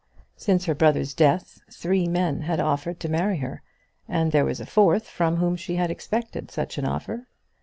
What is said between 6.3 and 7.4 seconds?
such an offer.